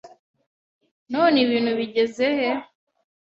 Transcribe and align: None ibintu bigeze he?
None 1.13 1.35
ibintu 1.45 1.71
bigeze 1.79 2.25
he? 2.37 2.49